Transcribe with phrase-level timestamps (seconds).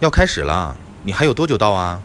[0.00, 2.00] 要开始了你还有多久到啊？